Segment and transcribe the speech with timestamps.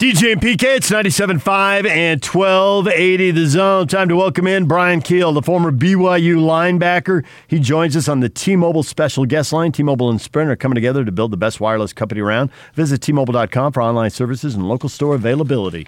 [0.00, 3.86] DJ and PK, it's 97.5 and 1280 the zone.
[3.86, 7.22] Time to welcome in Bryan Kehl, the former BYU linebacker.
[7.46, 9.72] He joins us on the T-Mobile special guest line.
[9.72, 12.48] T-Mobile and Sprint are coming together to build the best wireless company around.
[12.72, 15.86] Visit T-Mobile.com for online services and local store availability.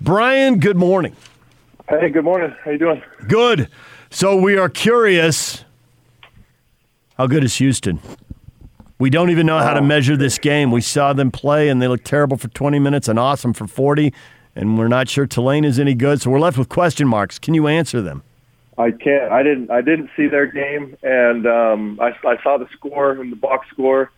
[0.00, 1.16] Bryan, good morning.
[1.88, 2.54] Hey, good morning.
[2.64, 3.02] How you doing?
[3.26, 3.68] Good.
[4.08, 5.64] So we are curious,
[7.16, 7.98] how good is Houston?
[9.00, 10.72] We don't even know how to measure this game.
[10.72, 14.12] We saw them play, and they looked terrible for 20 minutes and awesome for 40,
[14.56, 17.38] and we're not sure Tulane is any good, so we're left with question marks.
[17.38, 18.24] Can you answer them?
[18.76, 19.30] I can't.
[19.30, 19.70] I didn't.
[19.70, 23.68] I didn't see their game, and um, I, I saw the score and the box
[23.70, 24.10] score,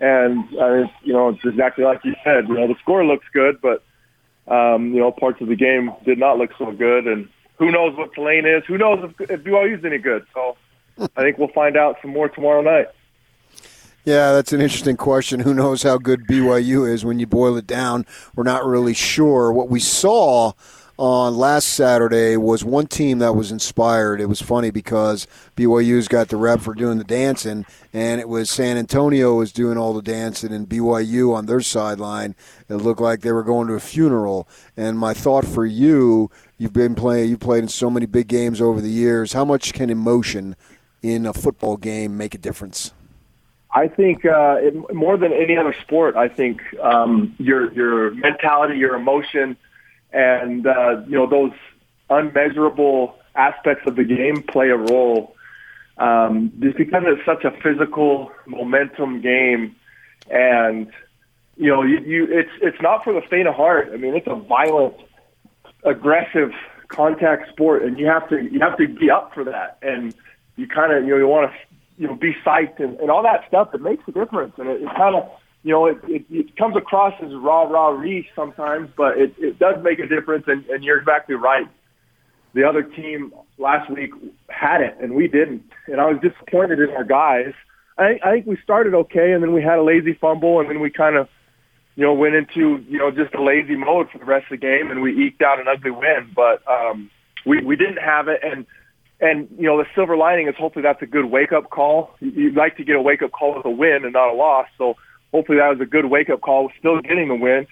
[0.00, 2.48] and I, you know, it's exactly like you said.
[2.48, 3.84] You know, the score looks good, but
[4.52, 7.96] um, you know, parts of the game did not look so good, and who knows
[7.96, 8.64] what Tulane is?
[8.66, 10.26] Who knows if, if BYU is any good?
[10.34, 10.56] So,
[10.98, 12.88] I think we'll find out some more tomorrow night.
[14.06, 15.40] Yeah, that's an interesting question.
[15.40, 18.06] Who knows how good BYU is when you boil it down?
[18.36, 19.52] We're not really sure.
[19.52, 20.52] What we saw
[20.96, 24.20] on last Saturday was one team that was inspired.
[24.20, 25.26] It was funny because
[25.56, 29.76] BYU's got the rep for doing the dancing, and it was San Antonio was doing
[29.76, 32.36] all the dancing, and BYU on their sideline.
[32.68, 34.46] It looked like they were going to a funeral.
[34.76, 38.60] And my thought for you, you've been playing, you played in so many big games
[38.60, 39.32] over the years.
[39.32, 40.54] How much can emotion
[41.02, 42.92] in a football game make a difference?
[43.76, 48.78] I think uh, it, more than any other sport, I think um, your your mentality,
[48.78, 49.54] your emotion,
[50.12, 51.52] and uh, you know those
[52.08, 55.36] unmeasurable aspects of the game play a role.
[55.98, 59.76] Um, just because it's such a physical momentum game,
[60.30, 60.90] and
[61.58, 63.90] you know you, you it's it's not for the faint of heart.
[63.92, 64.94] I mean, it's a violent,
[65.84, 66.52] aggressive
[66.88, 70.14] contact sport, and you have to you have to be up for that, and
[70.56, 73.22] you kind of you know you want to you know, be psyched and, and all
[73.22, 74.54] that stuff that makes a difference.
[74.58, 75.30] And it, it kind of,
[75.62, 79.58] you know, it, it, it comes across as rah rah ree sometimes, but it, it
[79.58, 80.44] does make a difference.
[80.46, 81.66] And, and you're exactly right.
[82.54, 84.10] The other team last week
[84.48, 85.62] had it, and we didn't.
[85.88, 87.52] And I was disappointed in our guys.
[87.98, 90.80] I, I think we started okay, and then we had a lazy fumble, and then
[90.80, 91.28] we kind of,
[91.96, 94.66] you know, went into you know just a lazy mode for the rest of the
[94.66, 96.30] game, and we eked out an ugly win.
[96.34, 97.10] But um,
[97.44, 98.66] we we didn't have it, and
[99.20, 102.14] and you know the silver lining is hopefully that's a good wake up call.
[102.20, 104.66] You'd like to get a wake up call with a win and not a loss.
[104.76, 104.96] So
[105.32, 106.70] hopefully that was a good wake up call.
[106.78, 107.66] Still getting the win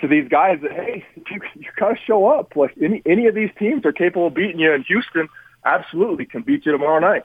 [0.00, 2.54] to these guys that hey, you, you gotta show up.
[2.56, 4.72] Like any any of these teams are capable of beating you.
[4.72, 5.28] And Houston
[5.64, 7.24] absolutely can beat you tomorrow night.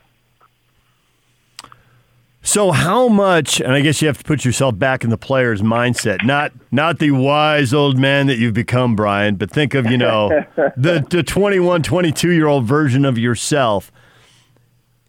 [2.42, 5.62] So how much and I guess you have to put yourself back in the player's
[5.62, 6.24] mindset.
[6.24, 10.30] Not not the wise old man that you've become, Bryan, but think of, you know,
[10.78, 13.92] the the 21, 22 year old version of yourself.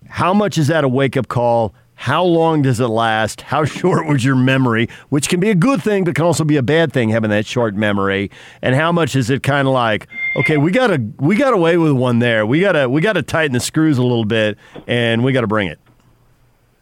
[0.09, 1.73] How much is that a wake up call?
[1.95, 3.43] How long does it last?
[3.43, 4.89] How short was your memory?
[5.11, 7.47] Which can be a good thing, but can also be a bad thing having that
[7.47, 8.31] short memory.
[8.63, 11.93] And how much is it kind of like, okay, we gotta we got away with
[11.93, 12.45] one there.
[12.45, 15.80] We gotta we gotta tighten the screws a little bit, and we gotta bring it.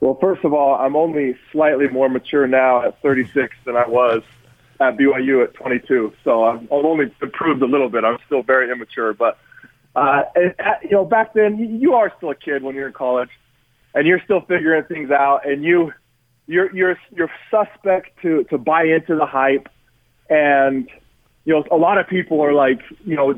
[0.00, 4.22] Well, first of all, I'm only slightly more mature now at 36 than I was
[4.81, 6.12] at BYU at 22.
[6.22, 8.04] So I've, only improved a little bit.
[8.04, 9.38] I'm still very immature, but
[9.97, 12.92] uh, and, uh, you know, back then you are still a kid when you're in
[12.92, 13.31] college,
[13.94, 15.92] and you're still figuring things out, and you
[16.47, 19.69] you're you're you're suspect to to buy into the hype,
[20.31, 20.88] and
[21.44, 23.34] you know a lot of people are like you know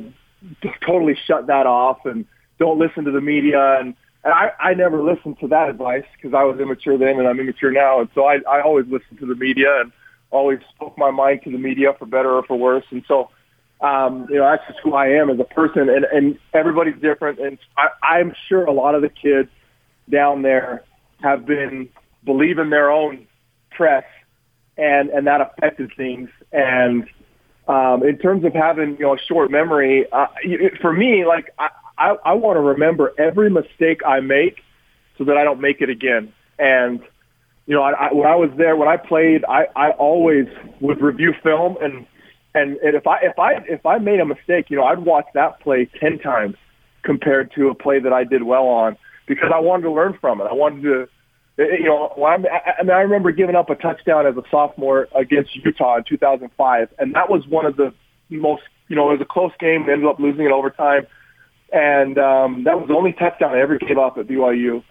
[0.87, 2.27] totally shut that off and
[2.59, 3.95] don't listen to the media and
[4.25, 7.41] and I, I never listened to that advice because I was immature then and I'm
[7.41, 8.01] immature now.
[8.01, 9.93] And so I, I always listened to the media and
[10.31, 12.85] always spoke my mind to the media for better or for worse.
[12.91, 13.31] And so,
[13.81, 17.39] um, you know, that's just who I am as a person and, and everybody's different.
[17.39, 19.49] And I, I'm sure a lot of the kids
[20.11, 20.85] down there
[21.23, 21.89] have been
[22.25, 23.27] believing their own
[23.71, 24.05] press
[24.77, 26.29] and, and that affected things.
[26.53, 27.09] And,
[27.69, 30.27] um, in terms of having, you know, a short memory, uh,
[30.81, 31.55] for me, like
[32.01, 34.63] I, I want to remember every mistake I make
[35.19, 36.33] so that I don't make it again.
[36.59, 37.01] And
[37.67, 40.47] you know, I, I, when I was there, when I played, I, I always
[40.81, 42.07] would review film and,
[42.55, 45.27] and and if I if I if I made a mistake, you know, I'd watch
[45.35, 46.57] that play ten times
[47.03, 50.41] compared to a play that I did well on because I wanted to learn from
[50.41, 50.45] it.
[50.51, 51.09] I wanted to,
[51.59, 54.43] you know, when I'm, I, I mean, I remember giving up a touchdown as a
[54.51, 57.95] sophomore against Utah in 2005, and that was one of the
[58.31, 59.87] most, you know, it was a close game.
[59.87, 61.07] We ended up losing in overtime
[61.73, 64.83] and um, that was the only touchdown I ever gave up at BYU.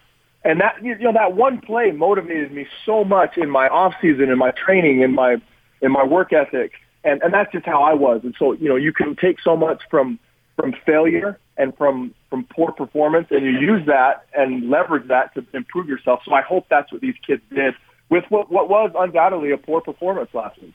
[0.43, 4.29] And that you know that one play motivated me so much in my off season,
[4.29, 5.37] in my training, in my
[5.81, 6.73] in my work ethic,
[7.03, 8.21] and and that's just how I was.
[8.23, 10.17] And so you know you can take so much from
[10.55, 15.45] from failure and from from poor performance, and you use that and leverage that to
[15.53, 16.21] improve yourself.
[16.23, 17.73] So I hope that's what these kids did
[18.09, 20.73] with what what was undoubtedly a poor performance last week.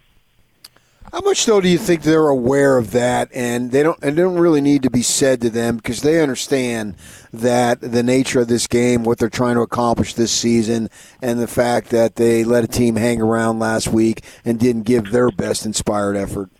[1.13, 3.99] How much though do you think they're aware of that, and they don't?
[4.03, 6.97] And don't really need to be said to them because they understand
[7.33, 10.89] that the nature of this game, what they're trying to accomplish this season,
[11.23, 15.13] and the fact that they let a team hang around last week and didn't give
[15.13, 16.51] their best inspired effort.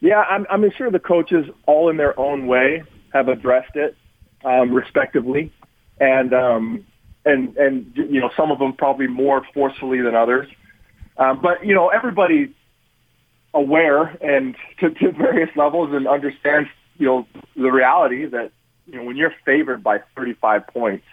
[0.00, 3.96] Yeah, I'm, I'm sure the coaches, all in their own way, have addressed it
[4.44, 5.52] um, respectively,
[5.98, 6.84] and um,
[7.24, 10.48] and and you know some of them probably more forcefully than others.
[11.16, 12.54] Um, but you know everybody
[13.54, 16.68] aware and to, to various levels and understands,
[16.98, 18.52] you know, the reality that,
[18.86, 21.04] you know, when you're favored by 35 points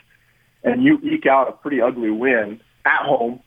[0.64, 3.42] and you eke out a pretty ugly win at home,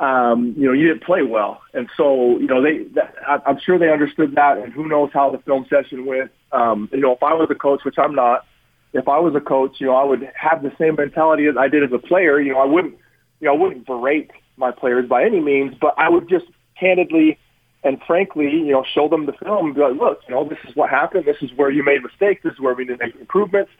[0.00, 1.62] um, you know, you didn't play well.
[1.72, 3.14] And so, you know, they, that,
[3.46, 6.30] I'm sure they understood that and who knows how the film session went.
[6.52, 8.46] Um, you know, if I was a coach, which I'm not,
[8.92, 11.68] if I was a coach, you know, I would have the same mentality as I
[11.68, 12.40] did as a player.
[12.40, 12.94] You know, I wouldn't,
[13.40, 16.46] you know, I wouldn't berate my players by any means, but I would just
[16.78, 17.38] candidly
[17.84, 20.58] and frankly, you know, show them the film and be like, look, you know, this
[20.66, 21.26] is what happened.
[21.26, 22.42] This is where you made mistakes.
[22.42, 23.70] This is where we need to make improvements.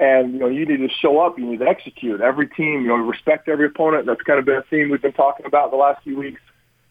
[0.00, 1.38] And, you know, you need to show up.
[1.38, 2.20] You need to execute.
[2.20, 4.06] Every team, you know, respect every opponent.
[4.06, 6.40] That's kind of been a theme we've been talking about the last few weeks.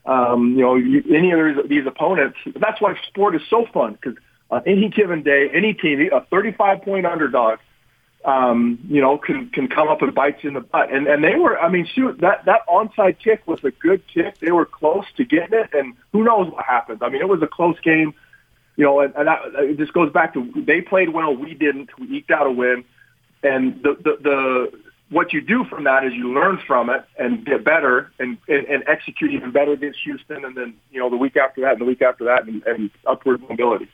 [0.06, 3.94] Um, you know, you, any of these these opponents, that's why sport is so fun
[3.94, 4.16] because
[4.50, 7.60] on any given day, any team, a 35-point underdog,
[8.27, 10.91] um, you know, can can come up and bite you in the butt.
[10.91, 14.39] And and they were, I mean, shoot, that that onside kick was a good kick.
[14.39, 17.00] They were close to getting it, and who knows what happens.
[17.01, 18.13] I mean, it was a close game,
[18.75, 21.97] you know, and, and that, it just goes back to they played well, we didn't.
[21.97, 22.83] We eked out a win,
[23.44, 24.79] and the the, the
[25.09, 28.65] what you do from that is you learn from it and get better and, and,
[28.65, 31.81] and execute even better against Houston, and then you know the week after that and
[31.81, 33.88] the week after that, and, and upward mobility.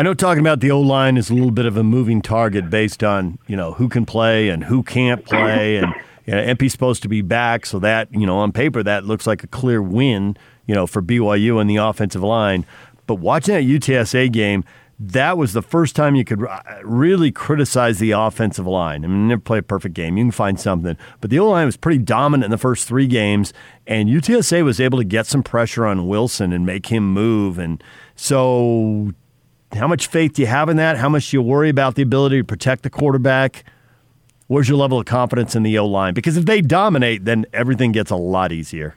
[0.00, 2.70] I know talking about the O line is a little bit of a moving target
[2.70, 5.94] based on you know who can play and who can't play, and
[6.24, 9.26] you know, Empey's supposed to be back, so that you know on paper that looks
[9.26, 12.64] like a clear win, you know, for BYU and the offensive line.
[13.06, 14.64] But watching that UTSA game,
[14.98, 19.04] that was the first time you could uh, really criticize the offensive line.
[19.04, 20.16] I mean, never play a perfect game.
[20.16, 20.96] You can find something.
[21.20, 23.52] But the O line was pretty dominant in the first three games,
[23.86, 27.58] and UTSA was able to get some pressure on Wilson and make him move.
[27.58, 27.84] And
[28.16, 29.12] so
[29.72, 30.96] how much faith do you have in that?
[30.96, 33.64] How much do you worry about the ability to protect the quarterback?
[34.48, 36.12] Where's your level of confidence in the O line?
[36.12, 38.96] Because if they dominate, then everything gets a lot easier.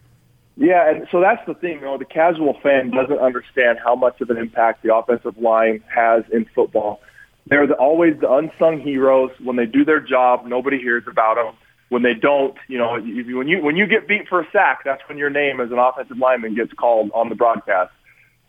[0.57, 1.79] Yeah, and so that's the thing.
[1.79, 5.83] You know, the casual fan doesn't understand how much of an impact the offensive line
[5.93, 7.01] has in football.
[7.47, 9.31] They're the, always the unsung heroes.
[9.43, 11.55] When they do their job, nobody hears about them.
[11.89, 15.01] When they don't, you know, when you when you get beat for a sack, that's
[15.07, 17.91] when your name as an offensive lineman gets called on the broadcast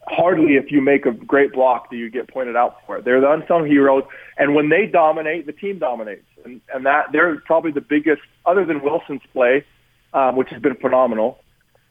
[0.09, 3.05] hardly if you make a great block do you get pointed out for it.
[3.05, 4.05] They're the unsung heroes,
[4.39, 8.65] and when they dominate, the team dominates, and and that they're probably the biggest, other
[8.65, 9.65] than Wilson's play,
[10.13, 11.39] um, which has been phenomenal.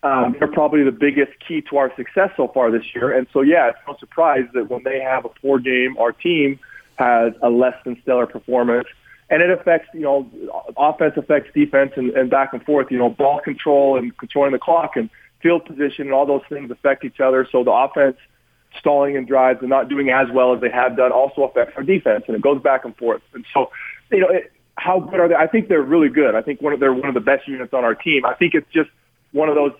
[0.04, 3.42] Um, they're probably the biggest key to our success so far this year, and so
[3.42, 6.60] yeah, it's no surprise that when they have a poor game, our team
[6.96, 8.88] has a less than stellar performance.
[9.30, 10.30] And it affects, you know,
[10.78, 14.60] offense affects defense and, and back and forth, you know, ball control and controlling the
[14.60, 14.96] clock.
[14.96, 15.10] And
[15.44, 17.48] field position and all those things affect each other.
[17.52, 18.18] So the offense
[18.80, 21.84] stalling in drives and not doing as well as they have done also affects our
[21.84, 23.22] defense, and it goes back and forth.
[23.34, 23.70] And so,
[24.12, 25.36] you know, it, how good are they?
[25.36, 26.34] I think they're really good.
[26.34, 28.26] I think one of they're one of the best units on our team.
[28.26, 28.90] I think it's just
[29.32, 29.74] one of those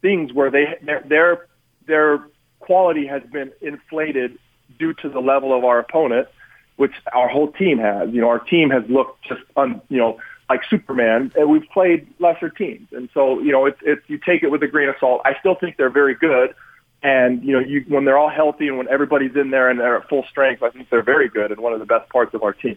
[0.00, 1.46] things where they their their,
[1.86, 2.26] their
[2.60, 4.38] quality has been inflated
[4.78, 6.28] due to the level of our opponent,
[6.76, 8.08] which our whole team has.
[8.10, 10.18] You know, our team has looked just un, you know
[10.50, 12.88] like Superman, and we've played lesser teams.
[12.90, 15.22] And so, you know, it's, it's, you take it with a grain of salt.
[15.24, 16.56] I still think they're very good.
[17.04, 19.96] And, you know, you, when they're all healthy and when everybody's in there and they're
[19.96, 22.42] at full strength, I think they're very good and one of the best parts of
[22.42, 22.76] our team.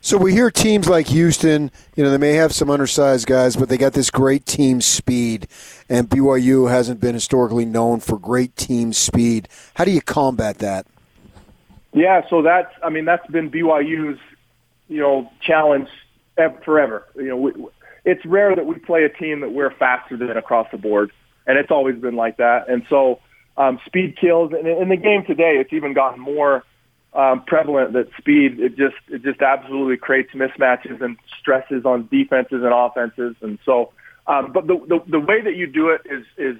[0.00, 3.68] So we hear teams like Houston, you know, they may have some undersized guys, but
[3.68, 5.48] they got this great team speed,
[5.88, 9.48] and BYU hasn't been historically known for great team speed.
[9.74, 10.86] How do you combat that?
[11.92, 14.18] Yeah, so that's, I mean, that's been BYU's,
[14.88, 15.88] you know, challenge
[16.64, 17.06] forever.
[17.16, 17.52] You know, we,
[18.04, 21.12] it's rare that we play a team that we're faster than across the board,
[21.46, 22.68] and it's always been like that.
[22.68, 23.20] And so
[23.56, 24.52] um, speed kills.
[24.52, 26.64] And in the game today, it's even gotten more
[27.14, 32.62] um, prevalent that speed it just it just absolutely creates mismatches and stresses on defenses
[32.62, 33.36] and offenses.
[33.42, 33.92] And so,
[34.26, 36.56] um, but the, the the way that you do it is is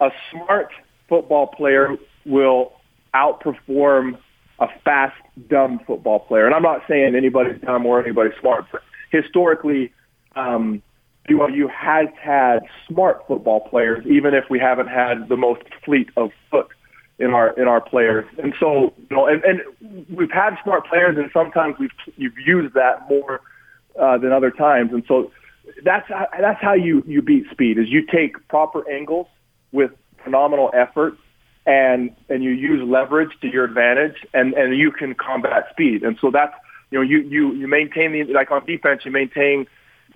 [0.00, 0.72] a smart
[1.08, 1.96] football player
[2.26, 2.72] will
[3.14, 4.18] outperform
[4.62, 5.16] a fast,
[5.48, 6.46] dumb football player.
[6.46, 9.92] And I'm not saying anybody's dumb or anybody's smart, but historically,
[10.36, 10.82] um,
[11.28, 16.30] BYU has had smart football players, even if we haven't had the most fleet of
[16.50, 16.68] foot
[17.18, 18.24] in our in our players.
[18.38, 22.74] And so, you know, and, and we've had smart players, and sometimes we've you've used
[22.74, 23.40] that more
[24.00, 24.92] uh, than other times.
[24.92, 25.30] And so,
[25.84, 29.26] that's how, that's how you you beat speed is you take proper angles
[29.70, 29.92] with
[30.24, 31.16] phenomenal effort
[31.66, 36.02] and and you use leverage to your advantage and and you can combat speed.
[36.02, 36.54] And so that's
[36.90, 39.66] you know you you you maintain the like on defense you maintain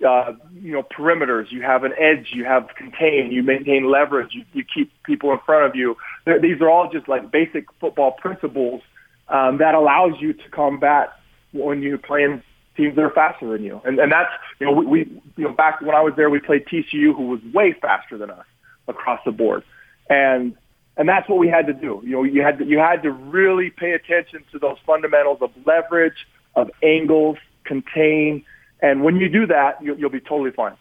[0.07, 1.51] uh, you know perimeters.
[1.51, 5.39] You have an edge you have contain you maintain leverage you, you keep people in
[5.45, 5.95] front of you.
[6.25, 8.81] They're, these are all just like basic football principles
[9.29, 11.13] um, that allows you to combat
[11.53, 12.43] when you're playing
[12.75, 13.81] teams that are faster than you.
[13.85, 14.99] And and that's you know we, we
[15.37, 18.31] you know back when I was there we played TCU who was way faster than
[18.31, 18.45] us
[18.89, 19.63] across the board.
[20.09, 20.55] And
[20.97, 22.01] and that's what we had to do.
[22.03, 25.51] You know, you had to, you had to really pay attention to those fundamentals of
[25.65, 28.43] leverage, of angles, contain,
[28.81, 30.75] and when you do that, you'll, you'll be totally fine.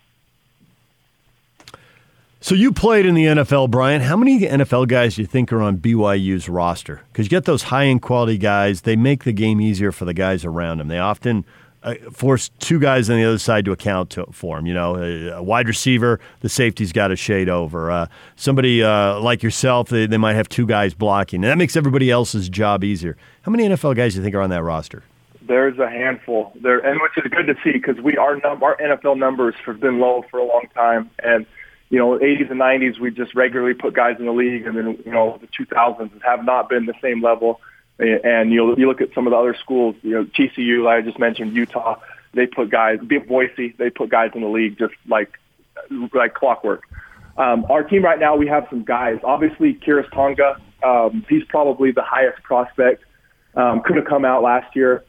[2.41, 4.03] So you played in the NFL, Bryan.
[4.03, 7.03] How many NFL guys do you think are on BYU's roster?
[7.11, 10.45] Because you get those high-end quality guys, they make the game easier for the guys
[10.45, 10.89] around them.
[10.89, 11.45] They often
[12.13, 14.67] force two guys on the other side to account to, for him.
[14.67, 17.91] You know, a, a wide receiver, the safety's got a shade over.
[17.91, 21.77] Uh, somebody uh, like yourself, they, they, might have two guys blocking, and that makes
[21.77, 23.17] everybody else's job easier.
[23.43, 25.05] How many NFL guys do you think are on that roster?
[25.43, 28.77] There's a handful there, and which is good to see because we our num- our
[28.79, 31.47] NFL numbers have been low for a long time, and
[31.89, 34.99] you know, 80s and 90s we just regularly put guys in the league, and then
[35.05, 37.61] you know the 2000s have not been the same level.
[37.99, 41.07] And you you look at some of the other schools, you know, TCU, like I
[41.07, 41.99] just mentioned, Utah,
[42.35, 45.39] they put guys, Boise, they put guys in the league just like
[46.13, 46.83] like clockwork.
[47.39, 49.19] Um, our team right now, we have some guys.
[49.25, 53.05] Obviously, Khyiris Tonga, um, he's probably the highest prospect.
[53.55, 55.05] Um, could have come out last year.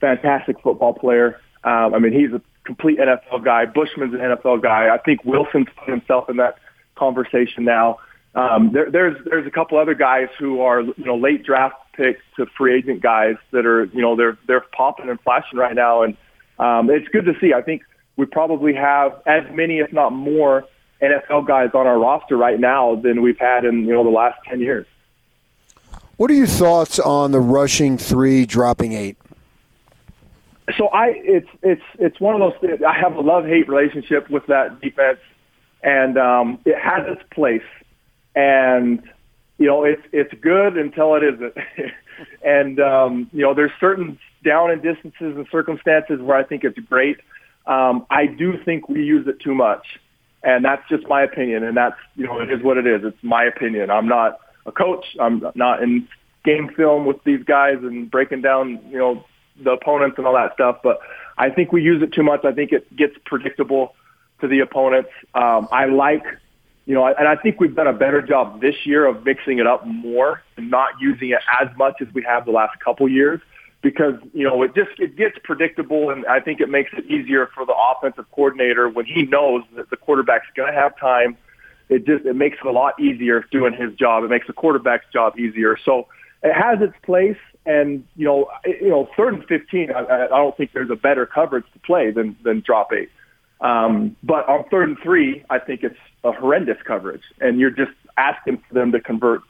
[0.00, 1.40] Fantastic football player.
[1.64, 3.66] Um, I mean, he's a complete NFL guy.
[3.66, 4.92] Bushman's an NFL guy.
[4.92, 6.56] I think Wilson's put himself in that
[6.96, 7.98] conversation now.
[8.34, 12.22] Um, there, there's there's a couple other guys who are you know late draft picks
[12.36, 16.02] to free agent guys that are you know they're they're popping and flashing right now,
[16.02, 16.16] and
[16.58, 17.52] um, it's good to see.
[17.54, 17.82] I think
[18.16, 20.64] we probably have as many, if not more,
[21.00, 24.38] NFL guys on our roster right now than we've had in you know the last
[24.48, 24.86] ten years.
[26.16, 29.16] What are your thoughts on the rushing three, dropping eight?
[30.76, 32.80] So I, it's it's it's one of those.
[32.86, 35.18] I have a love hate relationship with that defense,
[35.82, 37.62] and um, it has its place
[38.34, 39.02] and
[39.62, 41.54] you know it's it's good until it isn't.
[42.44, 46.78] and um, you know there's certain down and distances and circumstances where I think it's
[46.80, 47.18] great.
[47.64, 50.00] Um, I do think we use it too much,
[50.42, 51.62] and that's just my opinion.
[51.62, 53.02] And that's you know it is what it is.
[53.04, 53.88] It's my opinion.
[53.88, 55.16] I'm not a coach.
[55.20, 56.08] I'm not in
[56.44, 59.24] game film with these guys and breaking down you know
[59.62, 60.78] the opponents and all that stuff.
[60.82, 60.98] But
[61.38, 62.44] I think we use it too much.
[62.44, 63.94] I think it gets predictable
[64.40, 65.10] to the opponents.
[65.36, 66.24] Um, I like
[66.86, 69.66] you know, and I think we've done a better job this year of mixing it
[69.66, 73.40] up more and not using it as much as we have the last couple years
[73.82, 77.48] because, you know, it just, it gets predictable and I think it makes it easier
[77.54, 81.36] for the offensive coordinator when he knows that the quarterback's going to have time.
[81.88, 84.24] It just, it makes it a lot easier doing his job.
[84.24, 85.76] It makes the quarterback's job easier.
[85.84, 86.08] So
[86.42, 90.56] it has its place and, you know, you know, third and 15, I, I don't
[90.56, 93.10] think there's a better coverage to play than, than drop eight.
[93.62, 97.92] Um, but on third and three, I think it's a horrendous coverage, and you're just
[98.18, 99.40] asking for them to convert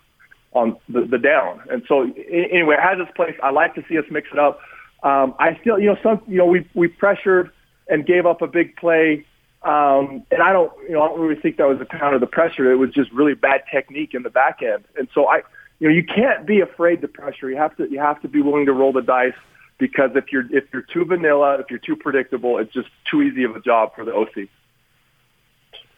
[0.52, 1.62] on the, the down.
[1.70, 3.34] And so anyway, it has its place.
[3.42, 4.60] I like to see us mix it up.
[5.02, 7.50] Um, I still, you know, some, you know, we we pressured
[7.88, 9.26] and gave up a big play,
[9.62, 12.20] um, and I don't, you know, I don't really think that was a pound of
[12.20, 12.70] the pressure.
[12.70, 14.84] It was just really bad technique in the back end.
[14.96, 15.40] And so I,
[15.80, 17.50] you know, you can't be afraid to pressure.
[17.50, 19.32] You have to, you have to be willing to roll the dice
[19.82, 23.42] because if you're if you're too vanilla, if you're too predictable, it's just too easy
[23.42, 24.48] of a job for the OC.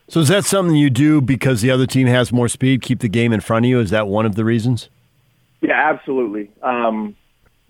[0.09, 3.11] So is that something you do because the other team has more speed, keep the
[3.11, 3.81] game in front of you?
[3.81, 4.89] Is that one of the reasons?
[5.61, 6.51] Yeah, absolutely.
[6.63, 7.15] Um,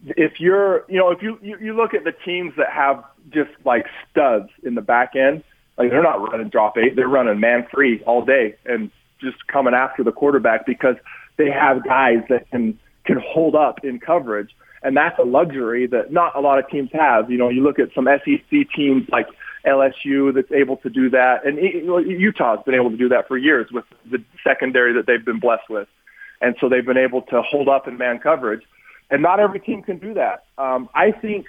[0.07, 3.51] if you're, you know, if you, you you look at the teams that have just
[3.65, 5.43] like studs in the back end,
[5.77, 9.75] like they're not running drop eight, they're running man free all day and just coming
[9.75, 10.95] after the quarterback because
[11.39, 14.55] they have guys that can can hold up in coverage,
[14.85, 17.31] and that's a luxury that not a lot of teams have.
[17.31, 19.27] You know, you look at some SEC teams like
[19.67, 23.73] LSU that's able to do that, and Utah's been able to do that for years
[23.73, 25.89] with the secondary that they've been blessed with,
[26.43, 28.63] and so they've been able to hold up in man coverage.
[29.11, 30.45] And not every team can do that.
[30.59, 31.47] Um, I think,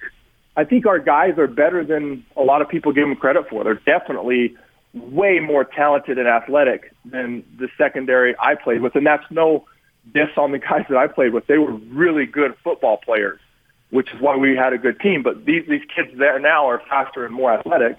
[0.56, 3.64] I think our guys are better than a lot of people give them credit for.
[3.64, 4.56] They're definitely
[4.94, 9.66] way more talented and athletic than the secondary I played with, and that's no
[10.14, 11.48] diss on the guys that I played with.
[11.48, 13.40] They were really good football players
[13.90, 15.24] which is why we had a good team.
[15.24, 17.98] But these these kids there now are faster and more athletic.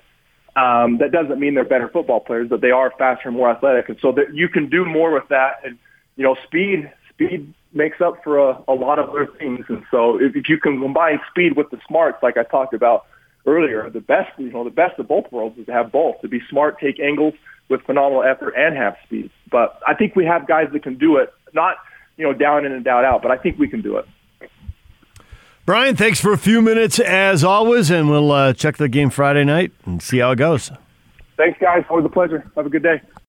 [0.55, 3.89] Um, that doesn't mean they're better football players, but they are faster and more athletic,
[3.89, 5.61] and so that you can do more with that.
[5.65, 5.79] And
[6.17, 9.67] you know, speed speed makes up for a, a lot of other things.
[9.69, 13.07] And so if, if you can combine speed with the smarts, like I talked about
[13.45, 16.29] earlier, the best, you know, the best of both worlds is to have both, to
[16.29, 17.35] be smart, take angles
[17.69, 19.31] with phenomenal effort and have speed.
[19.51, 21.77] But I think we have guys that can do it, not,
[22.17, 24.07] you know, down in and down out, but I think we can do it.
[25.65, 29.43] Bryan, thanks for a few minutes as always, and we'll uh, check the game Friday
[29.43, 30.71] night and see how it goes.
[31.37, 31.85] Thanks, guys.
[31.91, 32.51] Always a pleasure.
[32.55, 33.01] Have a good day.